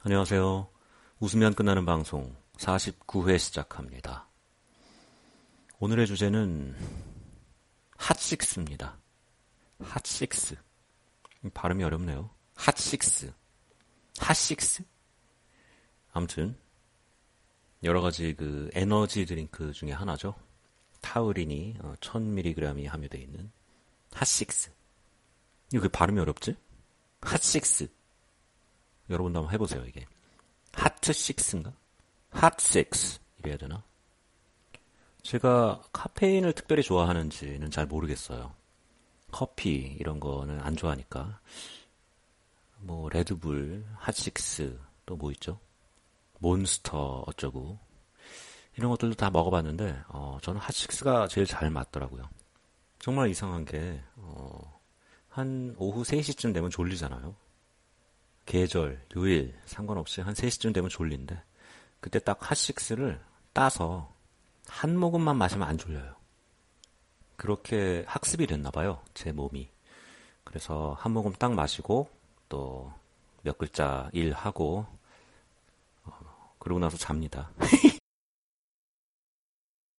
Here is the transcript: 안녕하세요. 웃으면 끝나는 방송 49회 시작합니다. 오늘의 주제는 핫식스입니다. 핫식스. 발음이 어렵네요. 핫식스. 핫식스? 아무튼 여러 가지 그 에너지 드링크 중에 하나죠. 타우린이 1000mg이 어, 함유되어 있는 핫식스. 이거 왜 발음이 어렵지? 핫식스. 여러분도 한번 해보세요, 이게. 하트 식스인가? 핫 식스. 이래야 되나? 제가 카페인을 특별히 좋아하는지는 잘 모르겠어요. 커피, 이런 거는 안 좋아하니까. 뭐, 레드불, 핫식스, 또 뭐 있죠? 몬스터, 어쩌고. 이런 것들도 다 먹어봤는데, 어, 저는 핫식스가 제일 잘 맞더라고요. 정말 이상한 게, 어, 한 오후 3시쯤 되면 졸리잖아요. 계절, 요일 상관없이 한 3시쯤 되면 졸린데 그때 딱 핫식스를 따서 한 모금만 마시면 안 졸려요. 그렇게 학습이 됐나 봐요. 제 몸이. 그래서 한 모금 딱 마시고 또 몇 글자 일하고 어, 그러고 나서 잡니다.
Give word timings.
안녕하세요. 0.00 0.70
웃으면 1.18 1.54
끝나는 1.54 1.84
방송 1.84 2.32
49회 2.58 3.36
시작합니다. 3.36 4.28
오늘의 5.80 6.06
주제는 6.06 6.76
핫식스입니다. 7.96 8.96
핫식스. 9.82 10.54
발음이 11.52 11.82
어렵네요. 11.82 12.30
핫식스. 12.54 13.32
핫식스? 14.18 14.84
아무튼 16.12 16.56
여러 17.82 18.00
가지 18.00 18.34
그 18.34 18.70
에너지 18.74 19.26
드링크 19.26 19.72
중에 19.72 19.90
하나죠. 19.90 20.36
타우린이 21.00 21.76
1000mg이 22.00 22.86
어, 22.86 22.90
함유되어 22.92 23.20
있는 23.20 23.50
핫식스. 24.12 24.70
이거 25.72 25.82
왜 25.82 25.88
발음이 25.88 26.20
어렵지? 26.20 26.54
핫식스. 27.20 27.97
여러분도 29.10 29.40
한번 29.40 29.52
해보세요, 29.54 29.84
이게. 29.86 30.04
하트 30.72 31.12
식스인가? 31.12 31.72
핫 32.30 32.58
식스. 32.60 33.20
이래야 33.38 33.56
되나? 33.56 33.82
제가 35.22 35.82
카페인을 35.92 36.52
특별히 36.52 36.82
좋아하는지는 36.82 37.70
잘 37.70 37.86
모르겠어요. 37.86 38.54
커피, 39.30 39.96
이런 40.00 40.20
거는 40.20 40.60
안 40.60 40.76
좋아하니까. 40.76 41.40
뭐, 42.80 43.08
레드불, 43.10 43.84
핫식스, 43.96 44.78
또 45.06 45.16
뭐 45.16 45.30
있죠? 45.32 45.58
몬스터, 46.38 47.24
어쩌고. 47.26 47.78
이런 48.76 48.90
것들도 48.90 49.16
다 49.16 49.28
먹어봤는데, 49.30 50.02
어, 50.08 50.38
저는 50.42 50.60
핫식스가 50.60 51.28
제일 51.28 51.46
잘 51.46 51.68
맞더라고요. 51.70 52.22
정말 53.00 53.28
이상한 53.30 53.64
게, 53.64 54.00
어, 54.16 54.80
한 55.28 55.74
오후 55.78 56.02
3시쯤 56.04 56.54
되면 56.54 56.70
졸리잖아요. 56.70 57.34
계절, 58.48 59.04
요일 59.16 59.54
상관없이 59.66 60.20
한 60.20 60.32
3시쯤 60.34 60.72
되면 60.72 60.88
졸린데 60.88 61.40
그때 62.00 62.18
딱 62.18 62.38
핫식스를 62.40 63.20
따서 63.52 64.12
한 64.66 64.96
모금만 64.96 65.36
마시면 65.36 65.68
안 65.68 65.76
졸려요. 65.76 66.16
그렇게 67.36 68.04
학습이 68.06 68.46
됐나 68.46 68.70
봐요. 68.70 69.02
제 69.14 69.32
몸이. 69.32 69.68
그래서 70.44 70.96
한 70.98 71.12
모금 71.12 71.32
딱 71.34 71.52
마시고 71.52 72.08
또 72.48 72.98
몇 73.42 73.56
글자 73.56 74.10
일하고 74.12 74.86
어, 76.04 76.54
그러고 76.58 76.80
나서 76.80 76.96
잡니다. 76.96 77.50